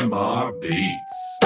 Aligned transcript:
Mr. 0.00 0.60
Beats. 0.60 1.39